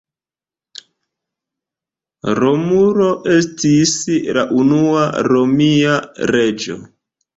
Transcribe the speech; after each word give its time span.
Romulo 2.41 3.09
estis 3.35 3.95
la 4.39 4.47
unua 4.65 5.05
Romia 5.29 6.01
reĝo. 6.33 6.79